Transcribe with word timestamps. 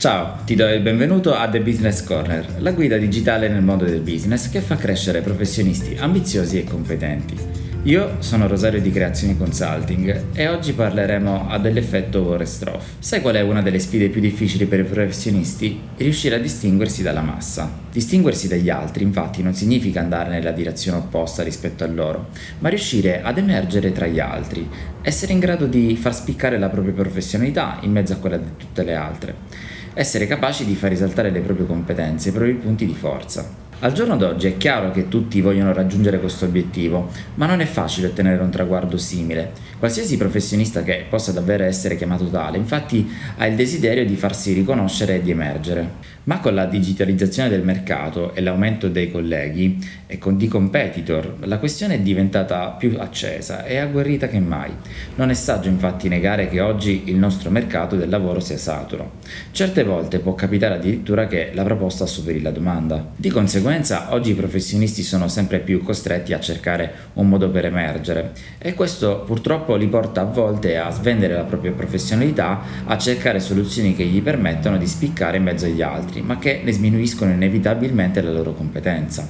Ciao, 0.00 0.38
ti 0.46 0.54
do 0.54 0.66
il 0.66 0.80
benvenuto 0.80 1.34
a 1.34 1.46
The 1.46 1.60
Business 1.60 2.02
Corner, 2.02 2.54
la 2.62 2.72
guida 2.72 2.96
digitale 2.96 3.50
nel 3.50 3.60
mondo 3.60 3.84
del 3.84 4.00
business 4.00 4.48
che 4.48 4.62
fa 4.62 4.76
crescere 4.76 5.20
professionisti 5.20 5.94
ambiziosi 6.00 6.58
e 6.58 6.64
competenti. 6.64 7.36
Io 7.82 8.16
sono 8.20 8.46
Rosario 8.46 8.80
di 8.80 8.90
Creazioni 8.90 9.36
Consulting 9.36 10.28
e 10.32 10.48
oggi 10.48 10.72
parleremo 10.72 11.54
dell'effetto 11.60 12.22
Vorestroff. 12.22 12.92
Sai 12.98 13.20
qual 13.20 13.34
è 13.34 13.42
una 13.42 13.60
delle 13.60 13.78
sfide 13.78 14.08
più 14.08 14.22
difficili 14.22 14.64
per 14.64 14.80
i 14.80 14.84
professionisti? 14.84 15.78
Riuscire 15.98 16.36
a 16.36 16.38
distinguersi 16.38 17.02
dalla 17.02 17.20
massa. 17.20 17.70
Distinguersi 17.92 18.48
dagli 18.48 18.70
altri, 18.70 19.04
infatti, 19.04 19.42
non 19.42 19.52
significa 19.52 20.00
andare 20.00 20.30
nella 20.30 20.52
direzione 20.52 20.96
opposta 20.96 21.42
rispetto 21.42 21.84
a 21.84 21.88
loro, 21.88 22.28
ma 22.60 22.70
riuscire 22.70 23.20
ad 23.20 23.36
emergere 23.36 23.92
tra 23.92 24.06
gli 24.06 24.18
altri, 24.18 24.66
essere 25.02 25.34
in 25.34 25.40
grado 25.40 25.66
di 25.66 25.94
far 25.94 26.14
spiccare 26.14 26.58
la 26.58 26.70
propria 26.70 26.94
professionalità 26.94 27.76
in 27.82 27.92
mezzo 27.92 28.14
a 28.14 28.16
quella 28.16 28.38
di 28.38 28.48
tutte 28.56 28.82
le 28.82 28.94
altre 28.94 29.78
essere 30.00 30.26
capaci 30.26 30.64
di 30.64 30.74
far 30.74 30.88
risaltare 30.88 31.30
le 31.30 31.40
proprie 31.40 31.66
competenze, 31.66 32.30
i 32.30 32.32
propri 32.32 32.54
punti 32.54 32.86
di 32.86 32.94
forza. 32.94 33.69
Al 33.82 33.92
giorno 33.92 34.18
d'oggi 34.18 34.46
è 34.46 34.56
chiaro 34.58 34.90
che 34.90 35.08
tutti 35.08 35.40
vogliono 35.40 35.72
raggiungere 35.72 36.20
questo 36.20 36.44
obiettivo, 36.44 37.08
ma 37.36 37.46
non 37.46 37.62
è 37.62 37.64
facile 37.64 38.08
ottenere 38.08 38.42
un 38.42 38.50
traguardo 38.50 38.98
simile. 38.98 39.52
Qualsiasi 39.78 40.18
professionista 40.18 40.82
che 40.82 41.06
possa 41.08 41.32
davvero 41.32 41.64
essere 41.64 41.96
chiamato 41.96 42.26
tale, 42.26 42.58
infatti, 42.58 43.10
ha 43.38 43.46
il 43.46 43.56
desiderio 43.56 44.04
di 44.04 44.16
farsi 44.16 44.52
riconoscere 44.52 45.14
e 45.14 45.22
di 45.22 45.30
emergere. 45.30 46.18
Ma 46.24 46.40
con 46.40 46.54
la 46.54 46.66
digitalizzazione 46.66 47.48
del 47.48 47.62
mercato 47.62 48.34
e 48.34 48.42
l'aumento 48.42 48.90
dei 48.90 49.10
colleghi 49.10 49.78
e 50.06 50.18
con 50.18 50.36
di 50.36 50.46
competitor, 50.46 51.36
la 51.44 51.56
questione 51.56 51.94
è 51.94 52.00
diventata 52.00 52.68
più 52.72 52.96
accesa 52.98 53.64
e 53.64 53.78
agguerrita 53.78 54.28
che 54.28 54.40
mai. 54.40 54.70
Non 55.14 55.30
è 55.30 55.34
saggio 55.34 55.70
infatti 55.70 56.08
negare 56.08 56.50
che 56.50 56.60
oggi 56.60 57.04
il 57.06 57.16
nostro 57.16 57.48
mercato 57.48 57.96
del 57.96 58.10
lavoro 58.10 58.40
sia 58.40 58.58
saturo. 58.58 59.12
Certe 59.52 59.84
volte 59.84 60.18
può 60.18 60.34
capitare 60.34 60.74
addirittura 60.74 61.26
che 61.26 61.52
la 61.54 61.64
proposta 61.64 62.04
superi 62.04 62.42
la 62.42 62.50
domanda. 62.50 63.12
Di 63.16 63.30
conseguenza 63.30 63.68
conseguenza 63.70 64.12
oggi 64.14 64.30
i 64.32 64.34
professionisti 64.34 65.04
sono 65.04 65.28
sempre 65.28 65.60
più 65.60 65.84
costretti 65.84 66.32
a 66.32 66.40
cercare 66.40 66.92
un 67.14 67.28
modo 67.28 67.50
per 67.50 67.66
emergere 67.66 68.32
e 68.58 68.74
questo 68.74 69.20
purtroppo 69.20 69.76
li 69.76 69.86
porta 69.86 70.22
a 70.22 70.24
volte 70.24 70.76
a 70.76 70.90
svendere 70.90 71.34
la 71.34 71.44
propria 71.44 71.70
professionalità, 71.70 72.60
a 72.84 72.98
cercare 72.98 73.38
soluzioni 73.38 73.94
che 73.94 74.04
gli 74.04 74.20
permettono 74.22 74.76
di 74.76 74.88
spiccare 74.88 75.36
in 75.36 75.44
mezzo 75.44 75.66
agli 75.66 75.82
altri, 75.82 76.20
ma 76.20 76.36
che 76.38 76.62
ne 76.64 76.72
sminuiscono 76.72 77.30
inevitabilmente 77.30 78.20
la 78.20 78.32
loro 78.32 78.54
competenza. 78.54 79.28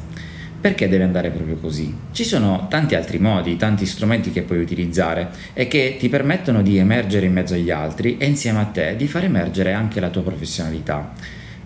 Perché 0.58 0.88
deve 0.88 1.04
andare 1.04 1.28
proprio 1.28 1.56
così? 1.56 1.94
Ci 2.10 2.24
sono 2.24 2.66
tanti 2.70 2.94
altri 2.94 3.18
modi, 3.18 3.56
tanti 3.56 3.84
strumenti 3.84 4.30
che 4.30 4.42
puoi 4.42 4.60
utilizzare 4.60 5.28
e 5.52 5.68
che 5.68 5.96
ti 5.98 6.08
permettono 6.08 6.62
di 6.62 6.78
emergere 6.78 7.26
in 7.26 7.32
mezzo 7.34 7.52
agli 7.52 7.70
altri 7.70 8.16
e 8.16 8.24
insieme 8.24 8.60
a 8.60 8.64
te 8.64 8.96
di 8.96 9.06
far 9.06 9.24
emergere 9.24 9.74
anche 9.74 10.00
la 10.00 10.08
tua 10.08 10.22
professionalità 10.22 11.12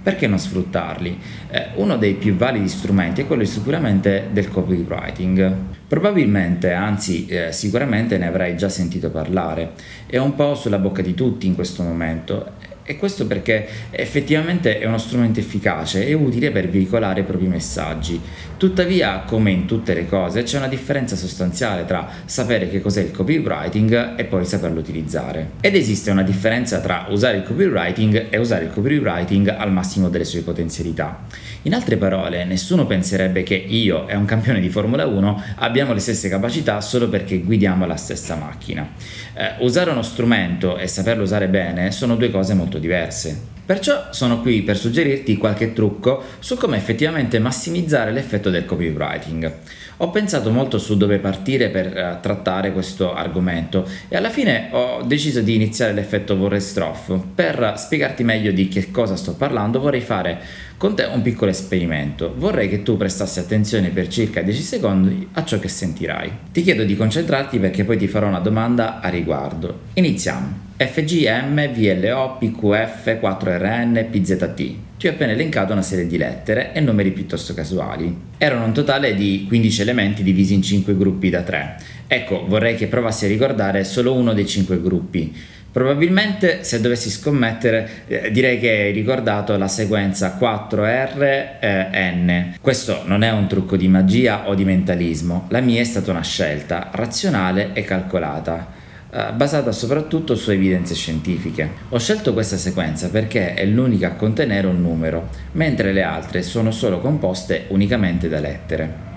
perché 0.05 0.27
non 0.27 0.39
sfruttarli? 0.39 1.19
Eh, 1.51 1.69
uno 1.77 1.97
dei 1.97 2.13
più 2.13 2.37
validi 2.37 2.69
strumenti 2.69 3.23
è 3.23 3.27
quello 3.27 3.43
sicuramente 3.47 4.29
del 4.31 4.51
copywriting. 4.51 5.53
Probabilmente, 5.89 6.73
anzi 6.73 7.25
eh, 7.25 7.53
sicuramente 7.53 8.19
ne 8.19 8.27
avrai 8.27 8.55
già 8.55 8.69
sentito 8.69 9.09
parlare, 9.09 9.73
è 10.05 10.19
un 10.19 10.35
po' 10.35 10.55
sulla 10.55 10.79
bocca 10.79 11.01
di 11.01 11.15
tutti 11.15 11.47
in 11.47 11.55
questo 11.55 11.83
momento 11.83 12.53
e 12.85 12.97
questo 12.97 13.27
perché 13.27 13.67
effettivamente 13.91 14.79
è 14.79 14.87
uno 14.87 14.99
strumento 14.99 15.41
efficace 15.41 16.07
e 16.07 16.13
utile 16.13 16.51
per 16.51 16.69
veicolare 16.69 17.21
i 17.21 17.25
propri 17.25 17.47
messaggi. 17.47 18.21
Tuttavia, 18.57 19.25
come 19.27 19.51
in 19.51 19.67
tutte 19.67 19.95
le 19.95 20.07
cose, 20.07 20.43
c'è 20.43 20.59
una 20.59 20.69
differenza 20.69 21.17
sostanziale 21.17 21.85
tra 21.85 22.09
sapere 22.25 22.69
che 22.69 22.81
cos'è 22.81 23.03
il 23.03 23.11
copywriting 23.11 24.15
e 24.17 24.25
poi 24.25 24.45
saperlo 24.45 24.81
utilizzare. 24.81 25.53
Ed 25.61 25.75
esiste 25.75 26.11
una 26.11 26.23
differenza 26.23 26.81
tra 26.81 27.07
usare 27.09 27.39
il 27.39 27.43
copywriting 27.43 28.27
e 28.31 28.39
usare 28.39 28.65
il 28.65 28.71
copywriting 28.71 29.49
al 29.49 29.73
massimo 29.73 30.09
delle 30.09 30.25
sue 30.25 30.43
potenzialità. 30.43 31.27
In 31.63 31.75
altre 31.75 31.97
parole, 31.97 32.45
nessuno 32.45 32.87
penserebbe 32.87 33.43
che 33.43 33.55
io 33.55 34.07
e 34.07 34.15
un 34.15 34.27
campione 34.27 34.61
di 34.61 34.69
Formula 34.69 35.07
1 35.07 35.43
abbiamo 35.57 35.95
le 35.95 36.01
stesse 36.01 36.29
capacità 36.29 36.81
solo 36.83 37.09
perché 37.09 37.39
guidiamo 37.39 37.87
la 37.87 37.97
stessa 37.97 38.35
macchina. 38.35 38.87
Eh, 39.35 39.55
usare 39.61 39.91
uno 39.91 40.03
strumento 40.03 40.77
e 40.77 40.87
saperlo 40.87 41.23
usare 41.23 41.49
bene 41.49 41.91
sono 41.91 42.17
due 42.17 42.31
cose 42.31 42.53
molto 42.55 42.74
diverse. 42.79 43.37
Perciò 43.65 44.09
sono 44.11 44.43
qui 44.43 44.61
per 44.63 44.77
suggerirti 44.77 45.39
qualche 45.39 45.73
trucco 45.73 46.23
su 46.39 46.57
come 46.57 46.77
effettivamente 46.77 47.39
massimizzare 47.39 48.13
l'effetto 48.13 48.51
del 48.51 48.67
copywriting. 48.67 49.53
Ho 49.99 50.11
pensato 50.11 50.51
molto 50.51 50.79
su 50.79 50.97
dove 50.97 51.19
partire 51.19 51.69
per 51.71 51.87
uh, 51.87 52.21
trattare 52.21 52.73
questo 52.73 53.15
argomento 53.15 53.89
e 54.09 54.17
alla 54.17 54.29
fine 54.29 54.69
ho 54.73 55.03
deciso 55.03 55.41
di 55.41 55.55
iniziare 55.55 55.93
l'effetto 55.93 56.37
Vorrestroff. 56.37 57.17
Per 57.35 57.75
spiegarti 57.77 58.25
meglio 58.25 58.51
di 58.51 58.69
che 58.69 58.91
cosa 58.91 59.17
sto 59.17 59.35
parlando 59.35 59.81
vorrei 59.81 60.01
fare 60.01 60.41
con 60.77 60.97
te 60.97 61.05
un 61.05 61.23
piccolo 61.23 61.51
esperimento. 61.51 62.35
Vorrei 62.37 62.69
che 62.69 62.83
tu 62.83 62.97
prestassi 62.97 63.39
attenzione 63.39 63.91
per 63.91 64.09
circa 64.09 64.43
10 64.43 64.61
secondi 64.61 65.29
a 65.33 65.45
ciò 65.45 65.59
che 65.59 65.69
sentirai. 65.69 66.31
Ti 66.53 66.63
chiedo 66.63 66.83
di 66.83 66.97
concentrarti 66.97 67.59
perché 67.59 67.85
poi 67.85 67.97
ti 67.97 68.09
farò 68.09 68.27
una 68.27 68.41
domanda 68.41 69.01
a 69.01 69.09
riguardo. 69.09 69.79
Iniziamo. 69.95 70.73
FGM, 70.77 71.73
VLO, 71.73 72.37
PQF, 72.41 73.21
4RN, 73.55 74.11
PZT. 74.11 74.75
Ti 74.99 75.07
ho 75.07 75.11
appena 75.11 75.33
elencato 75.33 75.73
una 75.73 75.83
serie 75.83 76.07
di 76.07 76.17
lettere 76.17 76.73
e 76.73 76.81
numeri 76.81 77.11
piuttosto 77.13 77.55
casuali. 77.55 78.17
Erano 78.39 78.65
un 78.65 78.73
totale 78.73 79.15
di 79.15 79.45
15 79.47 79.83
elementi 79.83 80.23
divisi 80.23 80.55
in 80.55 80.63
5 80.63 80.97
gruppi 80.97 81.31
da 81.31 81.43
3. 81.43 81.77
Ecco, 82.07 82.45
vorrei 82.47 82.77
che 82.77 82.87
provassi 82.87 83.27
a 83.27 83.29
ricordare 83.29 83.85
solo 83.85 84.15
uno 84.15 84.33
dei 84.33 84.47
5 84.47 84.81
gruppi. 84.81 85.35
Probabilmente 85.71 86.63
se 86.63 86.81
dovessi 86.81 87.11
scommettere 87.11 88.05
eh, 88.07 88.31
direi 88.31 88.61
che 88.61 88.71
hai 88.71 88.93
ricordato 88.93 89.57
la 89.57 89.67
sequenza 89.67 90.39
4RN. 90.41 92.29
Eh, 92.29 92.55
Questo 92.61 93.03
non 93.07 93.23
è 93.23 93.33
un 93.33 93.49
trucco 93.49 93.77
di 93.77 93.89
magia 93.89 94.49
o 94.49 94.55
di 94.55 94.65
mentalismo, 94.65 95.47
la 95.51 95.59
mia 95.59 95.81
è 95.81 95.85
stata 95.85 96.13
una 96.13 96.23
scelta 96.23 96.91
razionale 96.93 97.71
e 97.73 97.83
calcolata. 97.83 98.83
Eh, 99.17 99.33
basata 99.33 99.71
soprattutto 99.71 100.35
su 100.35 100.51
evidenze 100.51 100.97
scientifiche. 100.97 101.71
Ho 101.91 101.99
scelto 102.01 102.33
questa 102.33 102.57
sequenza 102.57 103.11
perché 103.11 103.55
è 103.55 103.65
l'unica 103.65 104.09
a 104.09 104.15
contenere 104.17 104.67
un 104.67 104.81
numero, 104.81 105.29
mentre 105.53 105.93
le 105.93 106.03
altre 106.03 106.43
sono 106.43 106.73
solo 106.73 106.99
composte 106.99 107.67
unicamente 107.69 108.29
da 108.29 108.41
lettere. 108.41 109.13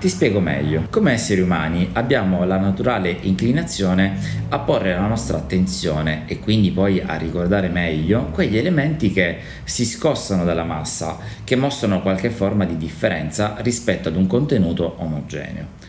Ti 0.00 0.08
spiego 0.08 0.40
meglio. 0.40 0.86
Come 0.88 1.12
esseri 1.12 1.42
umani 1.42 1.90
abbiamo 1.92 2.46
la 2.46 2.56
naturale 2.56 3.14
inclinazione 3.20 4.16
a 4.48 4.58
porre 4.58 4.94
la 4.94 5.06
nostra 5.06 5.36
attenzione 5.36 6.22
e 6.24 6.38
quindi 6.38 6.70
poi 6.70 7.02
a 7.04 7.16
ricordare 7.16 7.68
meglio 7.68 8.30
quegli 8.32 8.56
elementi 8.56 9.12
che 9.12 9.36
si 9.64 9.84
scossano 9.84 10.44
dalla 10.44 10.64
massa, 10.64 11.18
che 11.44 11.56
mostrano 11.56 12.00
qualche 12.00 12.30
forma 12.30 12.64
di 12.64 12.78
differenza 12.78 13.56
rispetto 13.58 14.08
ad 14.08 14.16
un 14.16 14.26
contenuto 14.26 14.94
omogeneo. 14.96 15.79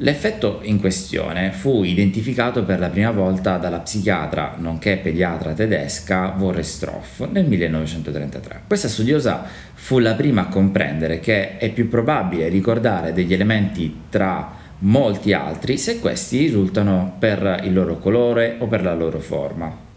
L'effetto 0.00 0.60
in 0.62 0.78
questione 0.78 1.50
fu 1.50 1.82
identificato 1.82 2.62
per 2.62 2.78
la 2.78 2.88
prima 2.88 3.10
volta 3.10 3.56
dalla 3.56 3.80
psichiatra 3.80 4.54
nonché 4.58 4.98
pediatra 4.98 5.54
tedesca 5.54 6.34
Vorrestroff 6.36 7.26
nel 7.32 7.46
1933. 7.46 8.62
Questa 8.68 8.86
studiosa 8.86 9.44
fu 9.74 9.98
la 9.98 10.14
prima 10.14 10.42
a 10.42 10.48
comprendere 10.48 11.18
che 11.18 11.56
è 11.56 11.72
più 11.72 11.88
probabile 11.88 12.48
ricordare 12.48 13.12
degli 13.12 13.32
elementi 13.32 14.02
tra 14.08 14.54
molti 14.80 15.32
altri 15.32 15.76
se 15.76 15.98
questi 15.98 16.38
risultano 16.38 17.16
per 17.18 17.62
il 17.64 17.72
loro 17.72 17.98
colore 17.98 18.54
o 18.60 18.68
per 18.68 18.84
la 18.84 18.94
loro 18.94 19.18
forma. 19.18 19.87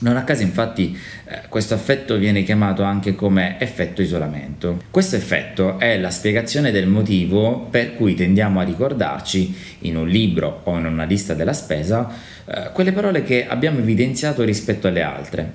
Non 0.00 0.16
a 0.16 0.22
caso 0.22 0.42
infatti 0.42 0.96
eh, 1.24 1.40
questo 1.48 1.74
effetto 1.74 2.16
viene 2.16 2.44
chiamato 2.44 2.82
anche 2.84 3.14
come 3.14 3.58
effetto 3.58 4.00
isolamento. 4.00 4.82
Questo 4.90 5.16
effetto 5.16 5.78
è 5.78 5.98
la 5.98 6.10
spiegazione 6.10 6.70
del 6.70 6.86
motivo 6.86 7.66
per 7.70 7.94
cui 7.94 8.14
tendiamo 8.14 8.60
a 8.60 8.64
ricordarci 8.64 9.54
in 9.80 9.96
un 9.96 10.06
libro 10.06 10.60
o 10.64 10.78
in 10.78 10.86
una 10.86 11.04
lista 11.04 11.34
della 11.34 11.52
spesa 11.52 12.08
eh, 12.50 12.70
quelle 12.72 12.92
parole 12.92 13.22
che 13.22 13.46
abbiamo 13.46 13.80
evidenziato 13.80 14.42
rispetto 14.42 14.88
alle 14.88 15.02
altre. 15.02 15.52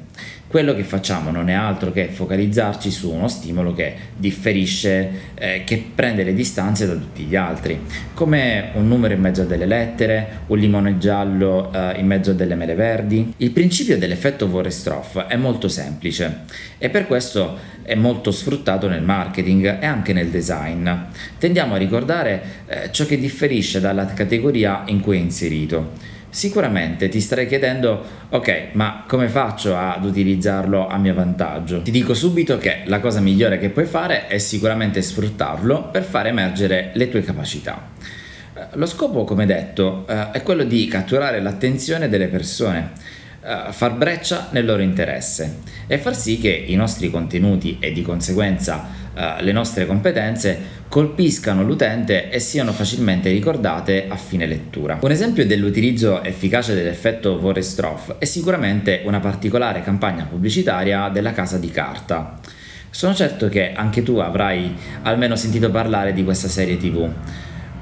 Quello 0.54 0.76
che 0.76 0.84
facciamo 0.84 1.32
non 1.32 1.50
è 1.50 1.54
altro 1.54 1.92
che 1.92 2.10
focalizzarci 2.10 2.92
su 2.92 3.12
uno 3.12 3.28
stimolo 3.28 3.74
che 3.74 3.96
differisce, 4.16 5.10
eh, 5.34 5.64
che 5.66 5.84
prende 5.96 6.24
le 6.24 6.36
distanze 6.36 6.86
da 6.86 6.94
tutti 6.94 7.24
gli 7.24 7.36
altri, 7.36 7.80
come 8.14 8.70
un 8.74 8.88
numero 8.88 9.16
in 9.16 9.20
mezzo 9.20 9.42
a 9.42 9.46
delle 9.46 9.66
lettere, 9.66 10.42
un 10.46 10.60
limone 10.60 11.00
giallo 11.00 11.72
eh, 11.74 11.96
in 11.98 12.06
mezzo 12.06 12.30
a 12.30 12.34
delle 12.36 12.54
mele 12.54 12.76
verdi. 12.76 13.34
Il 13.38 13.50
principio 13.50 13.98
dell'effetto 13.98 14.48
Vorestroff 14.48 15.26
è 15.26 15.38
molto 15.38 15.68
semplice 15.68 16.42
e 16.78 16.92
per 16.92 17.08
questo 17.08 17.58
è 17.82 17.96
molto 17.96 18.30
sfruttato 18.30 18.88
nel 18.88 19.02
marketing 19.02 19.80
e 19.82 19.86
anche 19.88 20.14
nel 20.14 20.28
design. 20.28 20.88
Tendiamo 21.40 21.74
a 21.74 21.78
ricordare 21.78 22.44
eh, 22.68 22.92
ciò 22.92 23.08
che 23.08 23.18
differisce 23.18 23.80
dalla 23.80 24.06
categoria 24.06 24.84
in 24.86 25.00
cui 25.00 25.18
è 25.18 25.20
inserito. 25.20 26.12
Sicuramente 26.34 27.10
ti 27.10 27.22
starei 27.22 27.46
chiedendo, 27.46 28.04
ok, 28.30 28.70
ma 28.72 29.04
come 29.08 29.28
faccio 29.28 29.78
ad 29.78 30.04
utilizzarlo 30.04 30.88
a 30.88 30.98
mio 30.98 31.14
vantaggio? 31.14 31.84
Ti 31.84 31.92
dico 31.92 32.16
subito 32.16 32.58
che 32.58 32.82
la 32.86 33.00
cosa 33.00 33.20
migliore 33.20 33.60
che 33.60 33.70
puoi 33.70 33.86
fare 33.86 34.26
è 34.26 34.40
sicuramente 34.40 35.04
sfruttarlo 35.04 35.90
per 35.92 36.02
far 36.02 36.26
emergere 36.26 36.90
le 36.96 37.08
tue 37.10 37.22
capacità. 37.22 37.90
Eh, 38.56 38.66
lo 38.74 38.88
scopo, 38.88 39.26
come 39.26 39.46
detto, 39.46 40.08
eh, 40.10 40.32
è 40.32 40.42
quello 40.42 40.64
di 40.64 40.88
catturare 40.88 41.40
l'attenzione 41.40 42.10
delle 42.10 42.30
persone. 42.30 42.94
Uh, 43.44 43.72
far 43.72 43.94
breccia 43.94 44.48
nel 44.52 44.66
loro 44.66 44.82
interesse 44.82 45.60
e 45.88 45.98
far 45.98 46.16
sì 46.16 46.38
che 46.38 46.50
i 46.50 46.76
nostri 46.76 47.10
contenuti 47.10 47.78
e 47.80 47.92
di 47.92 48.02
conseguenza 48.02 48.88
uh, 49.14 49.42
le 49.44 49.52
nostre 49.52 49.86
competenze 49.86 50.82
colpiscano 50.88 51.64
l'utente 51.64 52.30
e 52.30 52.40
siano 52.40 52.72
facilmente 52.72 53.30
ricordate 53.32 54.06
a 54.08 54.16
fine 54.16 54.46
lettura. 54.46 55.00
Un 55.02 55.12
esempio 55.12 55.46
dell'utilizzo 55.46 56.24
efficace 56.24 56.74
dell'effetto 56.74 57.40
Vorestroff 57.40 58.16
è 58.18 58.26
sicuramente 58.26 59.02
una 59.06 59.20
particolare 59.20 59.82
campagna 59.82 60.26
pubblicitaria 60.26 61.10
della 61.10 61.32
casa 61.34 61.58
di 61.58 61.70
carta. 61.70 62.40
Sono 62.90 63.16
certo 63.16 63.50
che 63.50 63.74
anche 63.74 64.04
tu 64.04 64.18
avrai 64.18 64.76
almeno 65.02 65.36
sentito 65.36 65.72
parlare 65.72 66.14
di 66.14 66.24
questa 66.24 66.48
serie 66.48 66.78
tv 66.78 67.12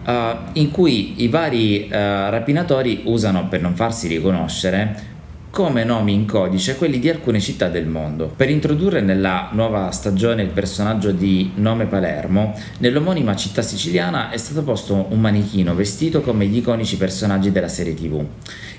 uh, 0.05 0.11
in 0.53 0.71
cui 0.71 1.21
i 1.23 1.27
vari 1.27 1.87
uh, 1.87 1.89
rapinatori 1.91 3.01
usano, 3.05 3.47
per 3.47 3.61
non 3.61 3.75
farsi 3.75 4.07
riconoscere, 4.07 5.09
come 5.51 5.83
nomi 5.83 6.13
in 6.13 6.25
codice 6.25 6.77
quelli 6.77 6.97
di 6.97 7.09
alcune 7.09 7.41
città 7.41 7.67
del 7.67 7.85
mondo. 7.85 8.31
Per 8.33 8.49
introdurre 8.49 9.01
nella 9.01 9.49
nuova 9.51 9.91
stagione 9.91 10.43
il 10.43 10.49
personaggio 10.49 11.11
di 11.11 11.51
Nome 11.55 11.87
Palermo, 11.87 12.57
nell'omonima 12.77 13.35
città 13.35 13.61
siciliana 13.61 14.29
è 14.29 14.37
stato 14.37 14.63
posto 14.63 15.07
un 15.09 15.19
manichino 15.19 15.75
vestito 15.75 16.21
come 16.21 16.45
gli 16.45 16.55
iconici 16.55 16.95
personaggi 16.95 17.51
della 17.51 17.67
serie 17.67 17.93
TV, 17.93 18.23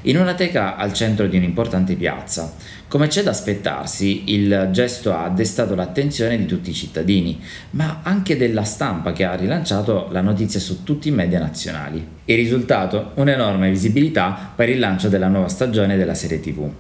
in 0.03 0.17
una 0.17 0.35
teca 0.35 0.77
al 0.77 0.93
centro 0.93 1.27
di 1.27 1.37
un'importante 1.37 1.95
piazza. 1.95 2.55
Come 2.89 3.07
c'è 3.07 3.23
da 3.23 3.31
aspettarsi, 3.31 4.33
il 4.33 4.69
gesto 4.73 5.15
ha 5.15 5.29
destato 5.29 5.75
l'attenzione 5.75 6.37
di 6.37 6.47
tutti 6.47 6.71
i 6.71 6.75
cittadini, 6.75 7.41
ma 7.71 8.01
anche 8.03 8.37
della 8.37 8.65
stampa 8.65 9.13
che 9.13 9.25
ha 9.25 9.35
rilanciato 9.35 10.09
la 10.11 10.21
notizia 10.21 10.61
su 10.61 10.83
tutti 10.83 11.09
i 11.09 11.13
media 11.13 11.39
nazionali. 11.39 12.07
Il 12.25 12.37
risultato? 12.37 13.13
Un'enorme 13.15 13.71
visibilità 13.71 14.53
per 14.55 14.69
il 14.69 14.79
lancio 14.79 15.09
della 15.09 15.29
nuova 15.29 15.49
stagione 15.49 15.97
della 15.97 16.15
serie 16.15 16.41
TV. 16.41 16.71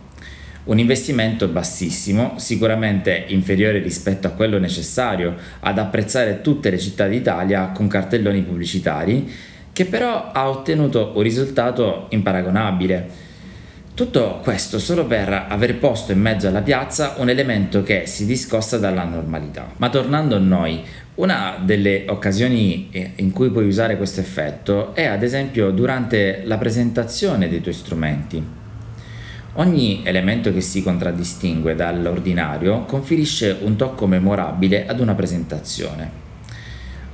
Un 0.64 0.78
investimento 0.78 1.48
bassissimo, 1.48 2.34
sicuramente 2.36 3.24
inferiore 3.28 3.80
rispetto 3.80 4.28
a 4.28 4.30
quello 4.30 4.58
necessario 4.58 5.34
ad 5.58 5.76
apprezzare 5.76 6.40
tutte 6.40 6.70
le 6.70 6.78
città 6.78 7.08
d'Italia 7.08 7.72
con 7.74 7.88
cartelloni 7.88 8.42
pubblicitari, 8.42 9.28
che 9.72 9.86
però 9.86 10.30
ha 10.32 10.48
ottenuto 10.48 11.12
un 11.14 11.22
risultato 11.22 12.06
imparagonabile 12.10 13.30
tutto 13.94 14.40
questo 14.42 14.78
solo 14.78 15.04
per 15.04 15.46
aver 15.48 15.76
posto 15.76 16.12
in 16.12 16.20
mezzo 16.20 16.48
alla 16.48 16.62
piazza 16.62 17.16
un 17.18 17.28
elemento 17.28 17.82
che 17.82 18.06
si 18.06 18.24
discosta 18.24 18.78
dalla 18.78 19.04
normalità. 19.04 19.70
Ma 19.76 19.90
tornando 19.90 20.36
a 20.36 20.38
noi, 20.38 20.82
una 21.16 21.56
delle 21.62 22.04
occasioni 22.08 22.88
eh, 22.90 23.12
in 23.16 23.32
cui 23.32 23.50
puoi 23.50 23.66
usare 23.66 23.98
questo 23.98 24.20
effetto 24.20 24.94
è 24.94 25.04
ad 25.04 25.22
esempio 25.22 25.70
durante 25.72 26.40
la 26.46 26.56
presentazione 26.56 27.50
dei 27.50 27.60
tuoi 27.60 27.74
strumenti. 27.74 28.42
Ogni 29.56 30.00
elemento 30.04 30.50
che 30.54 30.62
si 30.62 30.82
contraddistingue 30.82 31.74
dall'ordinario 31.74 32.86
conferisce 32.86 33.58
un 33.60 33.76
tocco 33.76 34.06
memorabile 34.06 34.86
ad 34.86 35.00
una 35.00 35.14
presentazione. 35.14 36.10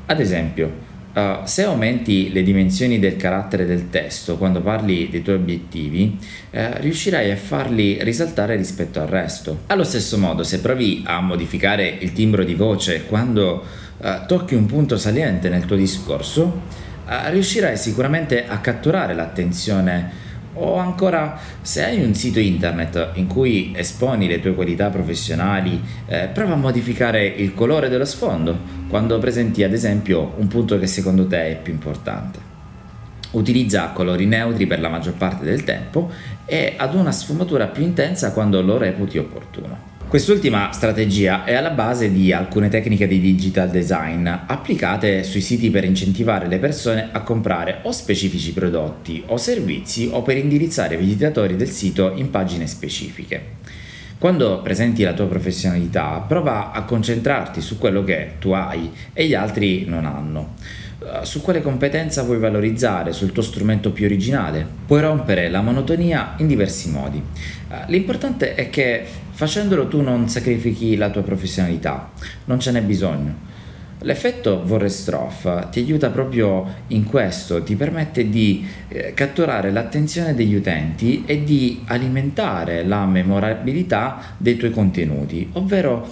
Ad 0.07 0.21
esempio, 0.21 0.87
Uh, 1.11 1.45
se 1.45 1.65
aumenti 1.65 2.31
le 2.33 2.43
dimensioni 2.43 2.99
del 2.99 3.17
carattere 3.17 3.65
del 3.65 3.89
testo 3.89 4.37
quando 4.37 4.61
parli 4.61 5.09
dei 5.11 5.23
tuoi 5.23 5.37
obiettivi, 5.37 6.17
uh, 6.51 6.59
riuscirai 6.81 7.31
a 7.31 7.37
farli 7.37 7.99
risaltare 8.03 8.55
rispetto 8.57 9.01
al 9.01 9.09
resto. 9.09 9.61
Allo 9.67 9.85
stesso 9.85 10.19
modo, 10.19 10.45
se 10.45 10.61
provi 10.61 11.03
a 11.07 11.21
modificare 11.21 11.89
il 11.89 12.13
timbro 12.13 12.45
di 12.45 12.55
voce 12.55 13.07
quando 13.07 13.65
uh, 13.97 14.09
tocchi 14.27 14.55
un 14.55 14.67
punto 14.67 14.97
saliente 14.97 15.49
nel 15.49 15.65
tuo 15.65 15.77
discorso, 15.77 16.87
riuscirai 17.31 17.79
sicuramente 17.79 18.47
a 18.47 18.59
catturare 18.59 19.15
l'attenzione 19.15 20.27
o 20.55 20.77
ancora, 20.77 21.39
se 21.63 21.85
hai 21.85 22.03
un 22.03 22.15
sito 22.15 22.41
internet 22.41 23.11
in 23.15 23.27
cui 23.27 23.73
esponi 23.77 24.27
le 24.27 24.41
tue 24.41 24.55
qualità 24.55 24.91
professionali, 24.91 25.81
eh, 26.07 26.29
prova 26.33 26.55
a 26.55 26.57
modificare 26.57 27.25
il 27.27 27.55
colore 27.55 27.89
dello 27.89 28.05
sfondo 28.05 28.59
quando 28.89 29.19
presenti 29.19 29.63
ad 29.63 29.73
esempio 29.73 30.35
un 30.37 30.49
punto 30.49 30.79
che 30.79 30.87
secondo 30.87 31.27
te 31.27 31.51
è 31.51 31.61
più 31.61 31.73
importante. 31.73 32.47
Utilizza 33.33 33.89
colori 33.89 34.25
neutri 34.25 34.67
per 34.67 34.81
la 34.81 34.89
maggior 34.89 35.15
parte 35.15 35.45
del 35.45 35.63
tempo 35.63 36.11
e 36.47 36.75
ad 36.77 36.95
una 36.95 37.13
sfumatura 37.13 37.67
più 37.67 37.83
intensa 37.83 38.33
quando 38.33 38.63
lo 38.63 38.79
reputi 38.79 39.19
opportuno. 39.19 39.97
Quest'ultima 40.09 40.73
strategia 40.73 41.45
è 41.45 41.53
alla 41.53 41.69
base 41.69 42.11
di 42.11 42.33
alcune 42.33 42.71
tecniche 42.71 43.07
di 43.07 43.21
digital 43.21 43.69
design 43.69 44.27
applicate 44.27 45.23
sui 45.23 45.43
siti 45.43 45.69
per 45.69 45.85
incentivare 45.85 46.49
le 46.49 46.59
persone 46.59 47.11
a 47.13 47.21
comprare 47.21 47.81
o 47.83 47.93
specifici 47.93 48.55
prodotti 48.55 49.23
o 49.27 49.37
servizi 49.37 50.09
o 50.11 50.23
per 50.23 50.39
indirizzare 50.39 50.95
i 50.95 50.99
visitatori 50.99 51.57
del 51.57 51.69
sito 51.69 52.15
in 52.15 52.31
pagine 52.31 52.67
specifiche. 52.67 53.57
Quando 54.19 54.63
presenti 54.63 55.05
la 55.05 55.13
tua 55.13 55.29
professionalità, 55.29 56.25
prova 56.27 56.73
a 56.73 56.83
concentrarti 56.83 57.61
su 57.61 57.79
quello 57.79 58.03
che 58.03 58.33
tu 58.41 58.51
hai 58.51 58.91
e 59.13 59.27
gli 59.29 59.35
altri 59.35 59.85
non 59.87 60.07
hanno. 60.07 60.55
Eh, 61.01 61.25
su 61.25 61.41
quale 61.41 61.63
competenza 61.63 62.25
vuoi 62.25 62.41
valorizzare, 62.41 63.13
sul 63.13 63.31
tuo 63.31 63.43
strumento 63.43 63.93
più 63.93 64.07
originale. 64.07 64.67
Puoi 64.87 65.03
rompere 65.03 65.49
la 65.49 65.61
monotonia 65.61 66.35
in 66.39 66.49
diversi 66.49 66.91
modi. 66.91 67.23
Eh, 67.71 67.75
l'importante 67.87 68.57
è 68.57 68.69
che 68.71 69.05
facendolo 69.31 69.87
tu 69.87 70.01
non 70.01 70.29
sacrifichi 70.29 70.97
la 70.97 71.11
tua 71.11 71.23
professionalità, 71.23 72.11
non 72.47 72.59
ce 72.59 72.73
n'è 72.73 72.83
bisogno. 72.83 73.47
L'effetto 74.03 74.63
Vorrestroff 74.65 75.71
ti 75.71 75.81
aiuta 75.81 76.11
proprio 76.11 76.65
in 76.89 77.05
questo, 77.05 77.63
ti 77.65 77.75
permette 77.75 78.29
di 78.29 78.65
eh, 78.89 79.13
catturare 79.13 79.73
l'attenzione 79.73 80.35
degli 80.35 80.55
utenti 80.55 81.25
e 81.27 81.43
di 81.43 81.83
alimentare 81.87 82.85
la 82.85 83.05
memorabilità 83.07 84.37
dei 84.37 84.57
tuoi 84.57 84.71
contenuti, 84.71 85.51
ovvero 85.55 86.07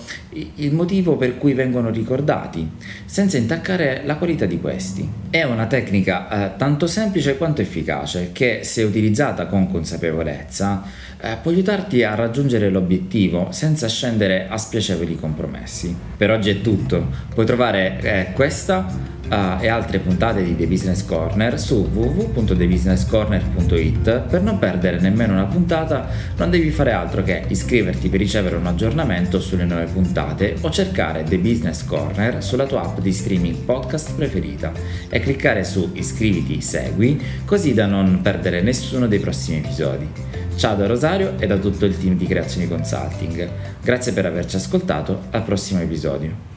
il 0.57 0.75
motivo 0.75 1.17
per 1.17 1.39
cui 1.39 1.55
vengono 1.55 1.91
ricordati, 1.91 2.69
senza 3.05 3.37
intaccare 3.39 4.03
la 4.05 4.17
qualità 4.17 4.45
di 4.47 4.61
questi. 4.61 5.09
È 5.31 5.43
una 5.45 5.67
tecnica 5.67 6.29
eh, 6.29 6.57
tanto 6.57 6.87
semplice 6.87 7.37
quanto 7.37 7.63
efficace 7.63 8.31
che, 8.33 8.61
se 8.63 8.83
utilizzata 8.83 9.47
con 9.47 9.71
consapevolezza, 9.71 10.83
eh, 11.19 11.37
può 11.41 11.51
aiutarti 11.51 12.03
a 12.03 12.15
raggiungere 12.15 12.69
l'obiettivo 12.69 13.49
senza 13.51 13.89
scendere 13.89 14.47
a 14.49 14.59
spiacevoli 14.59 15.17
compromessi. 15.17 15.95
Per 16.17 16.31
oggi 16.31 16.51
è 16.51 16.61
tutto, 16.61 17.07
puoi 17.33 17.47
trovare 17.77 18.01
eh, 18.01 18.33
questa 18.33 18.87
uh, 19.29 19.59
e 19.61 19.69
altre 19.69 19.99
puntate 19.99 20.43
di 20.43 20.57
The 20.57 20.67
Business 20.67 21.05
Corner 21.05 21.61
su 21.61 21.91
www.thebusinesscorner.it. 21.93 24.21
Per 24.21 24.41
non 24.43 24.59
perdere 24.59 24.99
nemmeno 24.99 25.35
una 25.35 25.45
puntata, 25.45 26.09
non 26.37 26.49
devi 26.51 26.71
fare 26.71 26.93
altro 26.93 27.23
che 27.23 27.45
iscriverti 27.47 28.09
per 28.09 28.21
ricevere 28.21 28.57
un 28.57 28.65
aggiornamento 28.67 29.39
sulle 29.41 29.65
nuove 29.65 29.85
puntate 29.87 30.57
o 30.63 30.71
cercare 30.71 31.25
The 31.25 31.39
Business 31.39 31.85
Corner 31.85 32.43
sulla 32.43 32.65
tua 32.67 32.83
app 32.83 33.01
di 33.01 33.13
streaming 33.13 33.59
podcast 33.59 34.15
preferita 34.15 34.73
e 35.09 35.21
cliccare 35.21 35.63
su 35.65 35.91
iscriviti, 35.93 36.63
segui, 36.63 37.21
così 37.45 37.75
da 37.75 37.85
non 37.87 38.21
perdere 38.23 38.63
nessuno 38.63 39.07
dei 39.07 39.19
prossimi 39.19 39.59
episodi. 39.59 40.09
Ciao 40.57 40.75
da 40.75 40.87
Rosario 40.87 41.35
e 41.39 41.47
da 41.47 41.59
tutto 41.59 41.85
il 41.85 41.99
team 41.99 42.17
di 42.17 42.27
Creazioni 42.27 42.67
Consulting. 42.67 43.47
Grazie 43.83 44.13
per 44.13 44.25
averci 44.25 44.57
ascoltato, 44.57 45.25
al 45.33 45.43
prossimo 45.43 45.83
episodio. 45.83 46.56